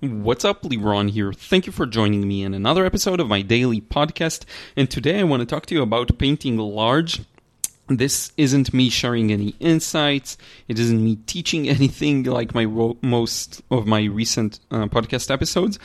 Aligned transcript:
What's 0.00 0.44
up, 0.44 0.62
Lebron 0.62 1.10
here. 1.10 1.32
Thank 1.32 1.66
you 1.66 1.72
for 1.72 1.84
joining 1.84 2.28
me 2.28 2.44
in 2.44 2.54
another 2.54 2.86
episode 2.86 3.18
of 3.18 3.26
my 3.26 3.42
daily 3.42 3.80
podcast. 3.80 4.44
And 4.76 4.88
today 4.88 5.18
I 5.18 5.24
want 5.24 5.40
to 5.40 5.46
talk 5.46 5.66
to 5.66 5.74
you 5.74 5.82
about 5.82 6.16
painting 6.18 6.56
large. 6.56 7.22
This 7.88 8.30
isn't 8.36 8.72
me 8.72 8.90
sharing 8.90 9.32
any 9.32 9.56
insights. 9.58 10.38
It 10.68 10.78
isn't 10.78 11.04
me 11.04 11.16
teaching 11.26 11.68
anything 11.68 12.22
like 12.22 12.54
my 12.54 12.64
most 13.02 13.60
of 13.72 13.88
my 13.88 14.04
recent 14.04 14.60
uh, 14.70 14.86
podcast 14.86 15.32
episodes. 15.32 15.80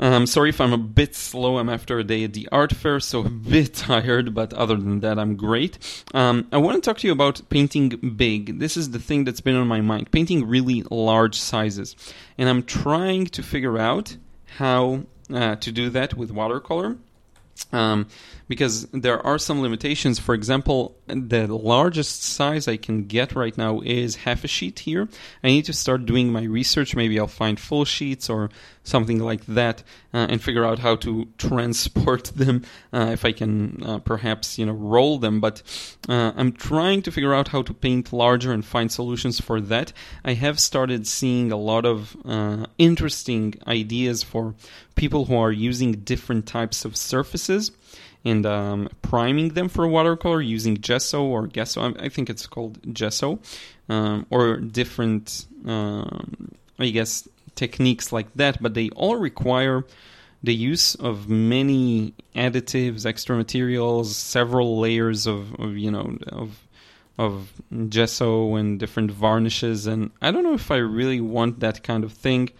I'm 0.00 0.26
sorry 0.26 0.48
if 0.48 0.60
I'm 0.60 0.72
a 0.72 0.78
bit 0.78 1.14
slow. 1.14 1.58
I'm 1.58 1.68
after 1.68 1.98
a 1.98 2.04
day 2.04 2.24
at 2.24 2.32
the 2.32 2.48
art 2.50 2.72
fair, 2.72 3.00
so 3.00 3.20
a 3.20 3.28
bit 3.28 3.74
tired, 3.90 4.34
but 4.34 4.52
other 4.54 4.76
than 4.76 5.00
that, 5.00 5.18
I'm 5.18 5.36
great. 5.36 5.78
Um, 6.14 6.48
I 6.52 6.56
want 6.56 6.82
to 6.82 6.88
talk 6.88 6.98
to 6.98 7.06
you 7.06 7.12
about 7.12 7.42
painting 7.50 7.90
big. 8.16 8.58
This 8.58 8.76
is 8.76 8.90
the 8.90 8.98
thing 8.98 9.24
that's 9.24 9.42
been 9.42 9.56
on 9.56 9.68
my 9.68 9.80
mind 9.80 10.10
painting 10.10 10.46
really 10.48 10.82
large 10.90 11.38
sizes. 11.38 11.96
And 12.38 12.48
I'm 12.48 12.62
trying 12.62 13.26
to 13.26 13.42
figure 13.42 13.78
out 13.78 14.16
how 14.56 15.04
uh, 15.32 15.56
to 15.56 15.70
do 15.70 15.90
that 15.90 16.14
with 16.14 16.30
watercolor. 16.30 16.96
Um, 17.72 18.08
because 18.50 18.86
there 18.86 19.24
are 19.24 19.38
some 19.38 19.62
limitations. 19.62 20.18
For 20.18 20.34
example, 20.34 20.96
the 21.06 21.46
largest 21.46 22.24
size 22.24 22.66
I 22.66 22.76
can 22.76 23.04
get 23.04 23.36
right 23.36 23.56
now 23.56 23.80
is 23.80 24.16
half 24.16 24.42
a 24.42 24.48
sheet 24.48 24.80
here. 24.80 25.08
I 25.44 25.46
need 25.46 25.66
to 25.66 25.72
start 25.72 26.04
doing 26.04 26.32
my 26.32 26.42
research. 26.42 26.96
Maybe 26.96 27.20
I'll 27.20 27.28
find 27.28 27.60
full 27.60 27.84
sheets 27.84 28.28
or 28.28 28.50
something 28.82 29.20
like 29.20 29.46
that 29.46 29.84
uh, 30.12 30.26
and 30.28 30.42
figure 30.42 30.64
out 30.64 30.80
how 30.80 30.96
to 30.96 31.28
transport 31.38 32.24
them 32.34 32.64
uh, 32.92 33.10
if 33.12 33.24
I 33.24 33.30
can 33.30 33.82
uh, 33.84 33.98
perhaps 34.00 34.58
you 34.58 34.66
know 34.66 34.72
roll 34.72 35.18
them. 35.18 35.40
But 35.40 35.62
uh, 36.08 36.32
I'm 36.36 36.52
trying 36.52 37.02
to 37.02 37.12
figure 37.12 37.34
out 37.34 37.48
how 37.48 37.62
to 37.62 37.72
paint 37.72 38.12
larger 38.12 38.52
and 38.52 38.64
find 38.64 38.90
solutions 38.90 39.40
for 39.40 39.60
that. 39.60 39.92
I 40.24 40.32
have 40.32 40.58
started 40.58 41.06
seeing 41.06 41.52
a 41.52 41.56
lot 41.56 41.86
of 41.86 42.16
uh, 42.24 42.66
interesting 42.78 43.54
ideas 43.68 44.24
for 44.24 44.56
people 45.00 45.24
who 45.24 45.34
are 45.34 45.50
using 45.50 45.92
different 45.92 46.44
types 46.44 46.84
of 46.84 46.94
surfaces 46.94 47.72
and 48.22 48.44
um, 48.44 48.86
priming 49.00 49.48
them 49.54 49.66
for 49.70 49.88
watercolor 49.88 50.42
using 50.42 50.76
gesso 50.76 51.24
or 51.24 51.46
gesso. 51.46 51.94
I 51.98 52.10
think 52.10 52.28
it's 52.28 52.46
called 52.46 52.78
gesso, 52.94 53.38
um, 53.88 54.26
or 54.28 54.58
different, 54.58 55.46
um, 55.64 56.50
I 56.78 56.90
guess, 56.90 57.26
techniques 57.54 58.12
like 58.12 58.30
that. 58.34 58.60
But 58.62 58.74
they 58.74 58.90
all 58.90 59.16
require 59.16 59.86
the 60.42 60.54
use 60.54 60.96
of 60.96 61.30
many 61.30 62.12
additives, 62.36 63.06
extra 63.06 63.34
materials, 63.36 64.14
several 64.14 64.80
layers 64.80 65.26
of, 65.26 65.54
of 65.58 65.78
you 65.78 65.90
know 65.90 66.18
of 66.28 66.68
of 67.18 67.50
gesso 67.88 68.54
and 68.56 68.78
different 68.78 69.12
varnishes. 69.12 69.86
And 69.86 70.10
I 70.20 70.30
don't 70.30 70.42
know 70.42 70.52
if 70.52 70.70
I 70.70 70.76
really 70.76 71.22
want 71.22 71.60
that 71.60 71.82
kind 71.82 72.04
of 72.04 72.12
thing. 72.12 72.50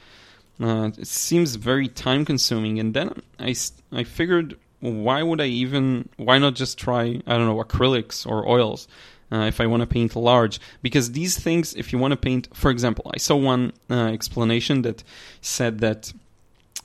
Uh, 0.60 0.90
it 0.98 1.06
seems 1.06 1.54
very 1.56 1.88
time 1.88 2.24
consuming. 2.24 2.78
And 2.78 2.92
then 2.92 3.22
I, 3.38 3.54
I 3.92 4.04
figured 4.04 4.56
why 4.80 5.22
would 5.22 5.40
I 5.40 5.46
even? 5.46 6.08
Why 6.16 6.38
not 6.38 6.54
just 6.54 6.78
try? 6.78 7.20
I 7.26 7.36
don't 7.36 7.46
know 7.46 7.62
acrylics 7.62 8.26
or 8.26 8.48
oils. 8.48 8.88
Uh, 9.32 9.42
if 9.42 9.60
I 9.60 9.66
want 9.66 9.80
to 9.82 9.86
paint 9.86 10.16
large, 10.16 10.58
because 10.82 11.12
these 11.12 11.38
things, 11.38 11.72
if 11.74 11.92
you 11.92 12.00
want 12.00 12.10
to 12.10 12.16
paint, 12.16 12.48
for 12.52 12.68
example, 12.68 13.08
I 13.14 13.18
saw 13.18 13.36
one 13.36 13.72
uh, 13.88 14.06
explanation 14.06 14.82
that 14.82 15.04
said 15.40 15.78
that 15.80 16.12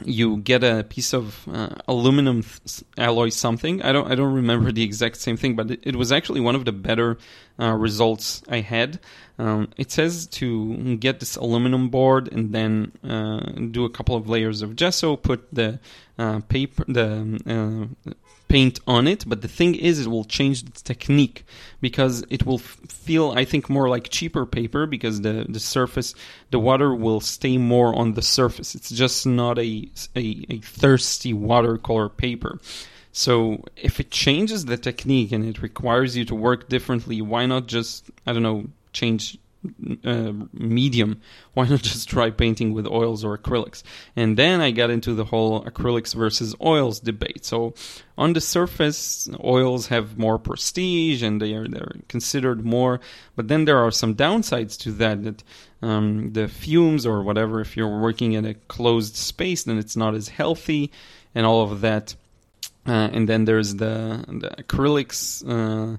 you 0.03 0.37
get 0.37 0.63
a 0.63 0.85
piece 0.87 1.13
of 1.13 1.47
uh, 1.51 1.69
aluminum 1.87 2.43
th- 2.43 2.83
alloy 2.97 3.29
something. 3.29 3.81
I 3.81 3.91
don't 3.91 4.11
I 4.11 4.15
don't 4.15 4.33
remember 4.33 4.71
the 4.71 4.83
exact 4.83 5.17
same 5.17 5.37
thing, 5.37 5.55
but 5.55 5.71
it, 5.71 5.79
it 5.83 5.95
was 5.95 6.11
actually 6.11 6.41
one 6.41 6.55
of 6.55 6.65
the 6.65 6.71
better 6.71 7.17
uh, 7.59 7.73
results 7.73 8.41
I 8.49 8.61
had. 8.61 8.99
Um, 9.37 9.69
it 9.77 9.91
says 9.91 10.27
to 10.27 10.95
get 10.97 11.19
this 11.19 11.35
aluminum 11.35 11.89
board 11.89 12.31
and 12.31 12.53
then 12.53 12.93
uh, 13.03 13.39
do 13.71 13.83
a 13.85 13.89
couple 13.89 14.15
of 14.15 14.29
layers 14.29 14.61
of 14.61 14.75
gesso, 14.75 15.15
put 15.17 15.53
the 15.53 15.79
uh, 16.17 16.39
paper 16.47 16.85
the 16.87 17.89
uh, 18.07 18.13
paint 18.47 18.79
on 18.87 19.07
it, 19.07 19.25
but 19.27 19.41
the 19.41 19.47
thing 19.47 19.75
is, 19.75 19.99
it 19.99 20.07
will 20.07 20.23
change 20.23 20.63
the 20.63 20.71
technique 20.71 21.45
because 21.81 22.23
it 22.29 22.45
will 22.45 22.59
f- 22.59 22.79
feel, 22.88 23.31
I 23.31 23.44
think, 23.44 23.69
more 23.69 23.89
like 23.89 24.09
cheaper 24.09 24.45
paper 24.45 24.85
because 24.85 25.21
the, 25.21 25.45
the 25.49 25.59
surface, 25.59 26.13
the 26.51 26.59
water 26.59 26.94
will 26.94 27.19
stay 27.19 27.57
more 27.57 27.95
on 27.95 28.13
the 28.13 28.21
surface. 28.21 28.75
It's 28.75 28.89
just 28.89 29.25
not 29.25 29.57
a, 29.57 29.89
a, 30.15 30.45
a 30.49 30.59
thirsty 30.59 31.33
watercolor 31.33 32.09
paper. 32.09 32.59
So 33.17 33.63
if 33.77 34.01
it 34.01 34.11
changes 34.11 34.65
the 34.65 34.75
technique 34.75 35.31
and 35.31 35.45
it 35.45 35.61
requires 35.61 36.17
you 36.17 36.25
to 36.25 36.35
work 36.35 36.67
differently, 36.67 37.21
why 37.21 37.45
not 37.45 37.65
just, 37.65 38.11
I 38.27 38.33
don't 38.33 38.43
know, 38.43 38.65
change 38.91 39.37
uh, 40.03 40.33
medium, 40.51 41.21
why 41.53 41.65
not 41.65 41.81
just 41.81 42.09
try 42.09 42.29
painting 42.29 42.73
with 42.73 42.85
oils 42.85 43.23
or 43.23 43.37
acrylics? 43.37 43.83
And 44.17 44.35
then 44.35 44.59
I 44.59 44.71
got 44.71 44.89
into 44.89 45.13
the 45.13 45.23
whole 45.23 45.63
acrylics 45.63 46.13
versus 46.13 46.55
oils 46.61 46.99
debate. 46.99 47.45
So 47.45 47.73
on 48.17 48.33
the 48.33 48.41
surface, 48.41 49.29
oils 49.41 49.87
have 49.87 50.17
more 50.17 50.37
prestige 50.37 51.23
and 51.23 51.41
they 51.41 51.53
are 51.53 51.69
they're 51.69 51.95
considered 52.09 52.65
more, 52.65 52.99
but 53.37 53.47
then 53.47 53.63
there 53.63 53.77
are 53.77 53.91
some 53.91 54.15
downsides 54.15 54.77
to 54.79 54.91
that. 54.91 55.23
That 55.23 55.41
um, 55.81 56.33
the 56.33 56.49
fumes 56.49 57.05
or 57.05 57.23
whatever, 57.23 57.61
if 57.61 57.77
you're 57.77 57.97
working 57.97 58.33
in 58.33 58.43
a 58.43 58.55
closed 58.55 59.15
space, 59.15 59.63
then 59.63 59.77
it's 59.77 59.95
not 59.95 60.15
as 60.15 60.27
healthy, 60.27 60.91
and 61.33 61.45
all 61.45 61.63
of 61.63 61.79
that. 61.79 62.15
Uh, 62.88 63.09
and 63.12 63.28
then 63.28 63.46
there's 63.46 63.75
the 63.75 64.23
the 64.28 64.50
acrylics. 64.63 65.44
Uh, 65.47 65.97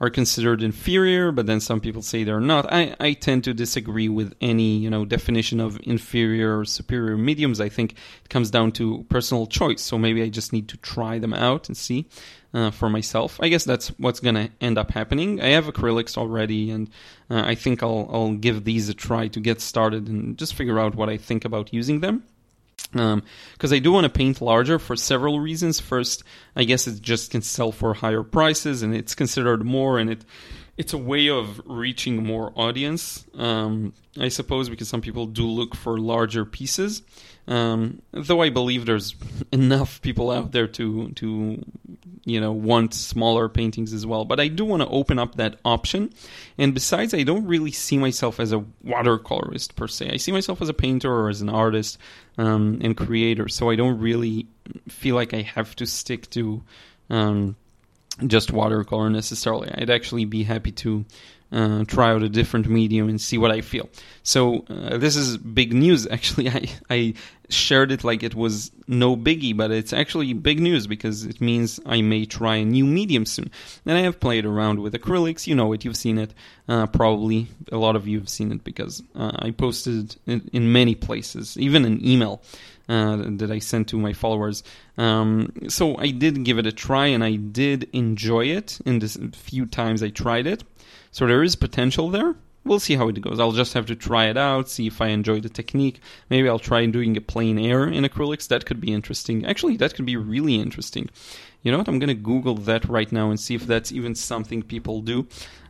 are 0.00 0.10
considered 0.10 0.62
inferior, 0.62 1.32
but 1.32 1.46
then 1.46 1.60
some 1.60 1.80
people 1.80 2.02
say 2.02 2.22
they're 2.22 2.40
not. 2.40 2.70
I, 2.70 2.94
I 3.00 3.12
tend 3.14 3.44
to 3.44 3.54
disagree 3.54 4.08
with 4.08 4.34
any 4.40 4.76
you 4.76 4.90
know 4.90 5.04
definition 5.04 5.58
of 5.60 5.80
inferior 5.84 6.58
or 6.58 6.64
superior 6.64 7.16
mediums. 7.16 7.60
I 7.60 7.68
think 7.68 7.92
it 7.92 8.28
comes 8.28 8.50
down 8.50 8.72
to 8.72 9.06
personal 9.08 9.46
choice. 9.46 9.80
So 9.80 9.96
maybe 9.96 10.22
I 10.22 10.28
just 10.28 10.52
need 10.52 10.68
to 10.68 10.76
try 10.78 11.18
them 11.18 11.32
out 11.32 11.68
and 11.68 11.76
see 11.76 12.08
uh, 12.52 12.70
for 12.70 12.90
myself. 12.90 13.38
I 13.40 13.48
guess 13.48 13.64
that's 13.64 13.88
what's 13.98 14.20
gonna 14.20 14.50
end 14.60 14.76
up 14.76 14.90
happening. 14.90 15.40
I 15.40 15.48
have 15.48 15.64
acrylics 15.64 16.18
already, 16.18 16.70
and 16.70 16.90
uh, 17.30 17.42
I 17.46 17.54
think 17.54 17.82
I'll 17.82 18.08
I'll 18.12 18.34
give 18.34 18.64
these 18.64 18.90
a 18.90 18.94
try 18.94 19.28
to 19.28 19.40
get 19.40 19.62
started 19.62 20.08
and 20.08 20.36
just 20.36 20.54
figure 20.54 20.78
out 20.78 20.94
what 20.94 21.08
I 21.08 21.16
think 21.16 21.46
about 21.46 21.72
using 21.72 22.00
them 22.00 22.24
because 22.92 23.72
um, 23.72 23.72
I 23.72 23.78
do 23.78 23.92
want 23.92 24.04
to 24.04 24.10
paint 24.10 24.40
larger 24.40 24.78
for 24.78 24.96
several 24.96 25.40
reasons. 25.40 25.80
First, 25.80 26.24
I 26.54 26.64
guess 26.64 26.86
it 26.86 27.02
just 27.02 27.30
can 27.30 27.42
sell 27.42 27.72
for 27.72 27.94
higher 27.94 28.22
prices, 28.22 28.82
and 28.82 28.94
it's 28.94 29.14
considered 29.14 29.64
more, 29.64 29.98
and 29.98 30.10
it 30.10 30.24
it's 30.76 30.92
a 30.92 30.98
way 30.98 31.28
of 31.28 31.60
reaching 31.64 32.22
more 32.22 32.52
audience, 32.54 33.24
um, 33.34 33.94
I 34.18 34.28
suppose, 34.28 34.68
because 34.68 34.88
some 34.88 35.00
people 35.00 35.26
do 35.26 35.46
look 35.46 35.74
for 35.74 35.98
larger 35.98 36.44
pieces. 36.44 37.02
Um, 37.48 38.02
though 38.12 38.42
I 38.42 38.50
believe 38.50 38.86
there's 38.86 39.14
enough 39.52 40.02
people 40.02 40.30
out 40.30 40.52
there 40.52 40.66
to 40.66 41.10
to 41.10 41.64
you 42.24 42.40
know 42.40 42.50
want 42.52 42.92
smaller 42.92 43.48
paintings 43.48 43.92
as 43.92 44.04
well. 44.04 44.24
But 44.24 44.40
I 44.40 44.48
do 44.48 44.64
want 44.64 44.82
to 44.82 44.88
open 44.88 45.18
up 45.18 45.36
that 45.36 45.58
option. 45.64 46.12
And 46.58 46.74
besides, 46.74 47.14
I 47.14 47.22
don't 47.22 47.46
really 47.46 47.72
see 47.72 47.96
myself 47.96 48.38
as 48.38 48.52
a 48.52 48.64
watercolorist 48.84 49.76
per 49.76 49.86
se. 49.86 50.10
I 50.12 50.16
see 50.18 50.32
myself 50.32 50.60
as 50.60 50.68
a 50.68 50.74
painter 50.74 51.12
or 51.12 51.30
as 51.30 51.40
an 51.40 51.48
artist 51.48 51.98
um, 52.36 52.80
and 52.82 52.96
creator. 52.96 53.48
So 53.48 53.70
I 53.70 53.76
don't 53.76 53.98
really 53.98 54.46
feel 54.88 55.14
like 55.14 55.32
I 55.32 55.42
have 55.42 55.74
to 55.76 55.86
stick 55.86 56.28
to 56.30 56.62
um, 57.08 57.56
just 58.26 58.52
watercolor 58.52 59.10
necessarily. 59.10 59.70
I'd 59.72 59.90
actually 59.90 60.24
be 60.24 60.42
happy 60.42 60.72
to 60.72 61.04
uh, 61.52 61.84
try 61.84 62.10
out 62.10 62.22
a 62.22 62.28
different 62.28 62.68
medium 62.68 63.08
and 63.08 63.20
see 63.20 63.38
what 63.38 63.50
I 63.50 63.60
feel. 63.60 63.88
So 64.22 64.64
uh, 64.68 64.98
this 64.98 65.16
is 65.16 65.36
big 65.36 65.72
news. 65.72 66.06
Actually, 66.10 66.48
I 66.48 66.68
I 66.90 67.14
shared 67.48 67.92
it 67.92 68.02
like 68.02 68.22
it 68.22 68.34
was 68.34 68.72
no 68.88 69.16
biggie, 69.16 69.56
but 69.56 69.70
it's 69.70 69.92
actually 69.92 70.32
big 70.32 70.60
news 70.60 70.86
because 70.86 71.24
it 71.24 71.40
means 71.40 71.78
I 71.86 72.02
may 72.02 72.24
try 72.24 72.56
a 72.56 72.64
new 72.64 72.84
medium 72.84 73.24
soon. 73.24 73.50
And 73.84 73.96
I 73.96 74.00
have 74.00 74.18
played 74.18 74.44
around 74.44 74.80
with 74.80 74.94
acrylics. 74.94 75.46
You 75.46 75.54
know 75.54 75.72
it. 75.72 75.84
You've 75.84 75.96
seen 75.96 76.18
it. 76.18 76.34
Uh, 76.68 76.86
probably 76.86 77.46
a 77.70 77.76
lot 77.76 77.94
of 77.94 78.08
you 78.08 78.18
have 78.18 78.28
seen 78.28 78.50
it 78.50 78.64
because 78.64 79.02
uh, 79.14 79.32
I 79.38 79.52
posted 79.52 80.16
it 80.26 80.48
in 80.52 80.72
many 80.72 80.94
places, 80.94 81.56
even 81.56 81.84
an 81.84 82.04
email. 82.04 82.42
Uh, 82.88 83.16
that 83.38 83.50
I 83.50 83.58
sent 83.58 83.88
to 83.88 83.98
my 83.98 84.12
followers. 84.12 84.62
Um, 84.96 85.52
so 85.66 85.96
I 85.96 86.12
did 86.12 86.44
give 86.44 86.56
it 86.58 86.68
a 86.68 86.72
try, 86.72 87.06
and 87.06 87.24
I 87.24 87.34
did 87.34 87.88
enjoy 87.92 88.44
it 88.44 88.78
in 88.86 89.00
the 89.00 89.08
few 89.34 89.66
times 89.66 90.04
I 90.04 90.10
tried 90.10 90.46
it. 90.46 90.62
So 91.16 91.26
there 91.26 91.42
is 91.42 91.56
potential 91.56 92.10
there. 92.10 92.34
We'll 92.62 92.78
see 92.78 92.94
how 92.94 93.08
it 93.08 93.18
goes. 93.22 93.40
I'll 93.40 93.52
just 93.52 93.72
have 93.72 93.86
to 93.86 93.96
try 93.96 94.26
it 94.26 94.36
out, 94.36 94.68
see 94.68 94.86
if 94.86 95.00
I 95.00 95.06
enjoy 95.06 95.40
the 95.40 95.48
technique. 95.48 96.02
Maybe 96.28 96.46
I'll 96.46 96.58
try 96.58 96.84
doing 96.84 97.16
a 97.16 97.22
plein 97.22 97.58
air 97.58 97.88
in 97.88 98.04
acrylics. 98.04 98.48
That 98.48 98.66
could 98.66 98.82
be 98.82 98.92
interesting. 98.92 99.46
Actually, 99.46 99.78
that 99.78 99.94
could 99.94 100.04
be 100.04 100.16
really 100.16 100.56
interesting. 100.56 101.08
You 101.62 101.72
know 101.72 101.78
what? 101.78 101.88
I'm 101.88 101.98
going 101.98 102.14
to 102.14 102.22
Google 102.32 102.56
that 102.56 102.84
right 102.84 103.10
now 103.10 103.30
and 103.30 103.40
see 103.40 103.54
if 103.54 103.66
that's 103.66 103.92
even 103.92 104.14
something 104.14 104.62
people 104.62 105.00
do. 105.00 105.26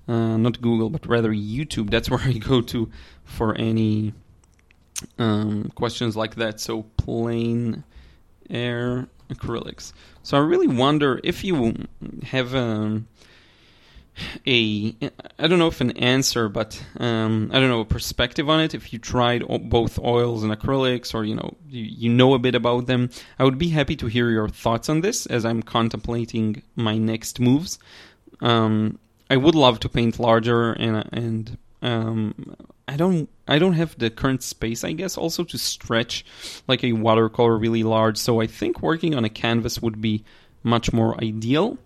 Uh, 0.08 0.36
not 0.36 0.60
Google, 0.60 0.90
but 0.90 1.06
rather 1.06 1.30
YouTube. 1.30 1.90
That's 1.90 2.10
where 2.10 2.22
I 2.22 2.32
go 2.32 2.60
to 2.62 2.90
for 3.22 3.54
any 3.54 4.14
um, 5.16 5.70
questions 5.76 6.16
like 6.16 6.34
that. 6.34 6.58
So 6.58 6.82
plein 6.96 7.84
air 8.50 9.06
acrylics. 9.30 9.92
So 10.24 10.38
I 10.38 10.40
really 10.40 10.66
wonder 10.66 11.20
if 11.22 11.44
you 11.44 11.86
have 12.24 12.52
um, 12.52 13.06
a 14.46 14.94
I 15.38 15.46
don't 15.46 15.58
know 15.58 15.68
if 15.68 15.80
an 15.80 15.92
answer, 15.92 16.48
but 16.48 16.82
um, 16.98 17.50
I 17.52 17.60
don't 17.60 17.68
know 17.68 17.80
a 17.80 17.84
perspective 17.84 18.48
on 18.48 18.60
it. 18.60 18.74
If 18.74 18.92
you 18.92 18.98
tried 18.98 19.42
both 19.68 19.98
oils 19.98 20.42
and 20.42 20.52
acrylics, 20.52 21.14
or 21.14 21.24
you 21.24 21.34
know 21.34 21.56
you, 21.68 21.84
you 21.84 22.08
know 22.10 22.34
a 22.34 22.38
bit 22.38 22.54
about 22.54 22.86
them, 22.86 23.10
I 23.38 23.44
would 23.44 23.58
be 23.58 23.68
happy 23.68 23.96
to 23.96 24.06
hear 24.06 24.30
your 24.30 24.48
thoughts 24.48 24.88
on 24.88 25.00
this 25.00 25.26
as 25.26 25.44
I'm 25.44 25.62
contemplating 25.62 26.62
my 26.74 26.98
next 26.98 27.40
moves. 27.40 27.78
Um, 28.40 28.98
I 29.28 29.36
would 29.36 29.54
love 29.54 29.80
to 29.80 29.88
paint 29.88 30.18
larger, 30.18 30.72
and 30.72 31.08
and 31.12 31.58
um, 31.82 32.56
I 32.88 32.96
don't 32.96 33.28
I 33.48 33.58
don't 33.58 33.74
have 33.74 33.98
the 33.98 34.10
current 34.10 34.42
space, 34.42 34.84
I 34.84 34.92
guess, 34.92 35.16
also 35.16 35.44
to 35.44 35.58
stretch 35.58 36.24
like 36.68 36.84
a 36.84 36.92
watercolor 36.92 37.56
really 37.56 37.82
large. 37.82 38.16
So 38.16 38.40
I 38.40 38.46
think 38.46 38.82
working 38.82 39.14
on 39.14 39.24
a 39.24 39.28
canvas 39.28 39.80
would 39.82 40.00
be 40.00 40.24
much 40.62 40.92
more 40.92 41.18
ideal. 41.22 41.78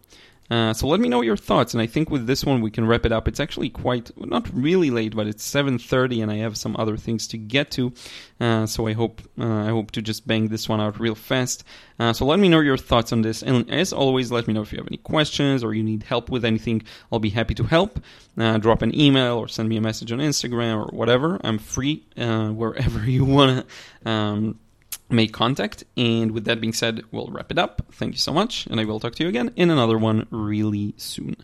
Uh, 0.51 0.73
so 0.73 0.89
let 0.89 0.99
me 0.99 1.09
know 1.09 1.21
your 1.21 1.37
thoughts, 1.37 1.75
and 1.75 1.81
I 1.81 1.87
think 1.87 2.11
with 2.11 2.27
this 2.27 2.45
one 2.45 2.61
we 2.61 2.73
can 2.73 2.85
wrap 2.85 3.07
it 3.07 3.13
up. 3.13 3.29
It's 3.29 3.39
actually 3.39 3.71
quite 3.71 4.11
not 4.17 4.49
really 4.53 4.91
late, 4.91 5.15
but 5.15 5.29
it's 5.29 5.45
7:30, 5.45 6.23
and 6.23 6.31
I 6.31 6.37
have 6.37 6.57
some 6.57 6.77
other 6.77 6.97
things 6.97 7.29
to 7.29 7.39
get 7.39 7.71
to. 7.73 7.93
Uh, 8.41 8.67
so 8.67 8.89
I 8.89 8.93
hope 8.95 9.21
uh, 9.39 9.45
I 9.45 9.69
hope 9.69 9.93
to 9.93 10.03
just 10.03 10.27
bang 10.27 10.49
this 10.49 10.69
one 10.69 10.81
out 10.81 10.99
real 10.99 11.15
fast. 11.15 11.63
Uh, 12.01 12.13
so 12.13 12.27
let 12.27 12.41
me 12.41 12.49
know 12.49 12.61
your 12.61 12.77
thoughts 12.77 13.13
on 13.13 13.23
this, 13.23 13.43
and 13.43 13.71
as 13.71 13.93
always, 13.93 14.33
let 14.33 14.49
me 14.49 14.55
know 14.55 14.63
if 14.63 14.73
you 14.73 14.79
have 14.79 14.89
any 14.89 14.97
questions 14.97 15.63
or 15.63 15.73
you 15.73 15.85
need 15.85 16.03
help 16.03 16.31
with 16.31 16.45
anything. 16.45 16.83
I'll 17.13 17.21
be 17.21 17.31
happy 17.31 17.55
to 17.55 17.65
help. 17.65 18.01
Uh, 18.37 18.59
drop 18.59 18.83
an 18.83 18.99
email 18.99 19.37
or 19.37 19.47
send 19.47 19.69
me 19.69 19.77
a 19.77 19.81
message 19.81 20.11
on 20.11 20.19
Instagram 20.19 20.85
or 20.85 20.97
whatever. 20.97 21.41
I'm 21.45 21.59
free 21.59 22.05
wherever 22.17 23.01
you 23.09 23.25
wanna. 23.25 23.67
Um, 24.05 24.59
make 25.11 25.33
contact. 25.33 25.85
And 25.97 26.33
with 26.33 26.45
that 26.45 26.61
being 26.61 26.73
said, 26.73 27.03
we'll 27.11 27.29
wrap 27.29 27.51
it 27.51 27.59
up. 27.59 27.83
Thank 27.93 28.13
you 28.13 28.19
so 28.19 28.33
much, 28.33 28.67
and 28.67 28.81
I 28.81 28.85
will 28.85 29.01
talk 29.01 29.15
to 29.17 29.23
you 29.23 29.29
again 29.29 29.53
in 29.57 29.71
another 29.71 29.99
one 29.99 30.27
really 30.31 30.95
soon. 30.97 31.37